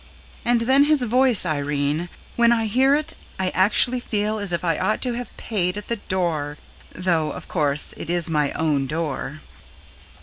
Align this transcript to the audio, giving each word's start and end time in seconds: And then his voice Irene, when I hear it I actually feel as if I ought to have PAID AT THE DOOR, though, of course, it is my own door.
And 0.43 0.61
then 0.61 0.85
his 0.85 1.03
voice 1.03 1.45
Irene, 1.45 2.09
when 2.35 2.51
I 2.51 2.65
hear 2.65 2.95
it 2.95 3.13
I 3.39 3.51
actually 3.51 3.99
feel 3.99 4.39
as 4.39 4.51
if 4.51 4.63
I 4.63 4.79
ought 4.79 4.99
to 5.03 5.13
have 5.13 5.37
PAID 5.37 5.77
AT 5.77 5.89
THE 5.89 5.97
DOOR, 5.97 6.57
though, 6.91 7.31
of 7.31 7.47
course, 7.47 7.93
it 7.95 8.09
is 8.09 8.27
my 8.27 8.51
own 8.53 8.87
door. 8.87 9.41